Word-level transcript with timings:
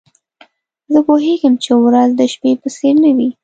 زه 0.91 0.99
پوهیږم 1.07 1.53
چي 1.63 1.71
ورځ 1.85 2.09
د 2.15 2.21
شپې 2.33 2.51
په 2.61 2.67
څېر 2.75 2.95
نه 3.03 3.11
وي. 3.17 3.29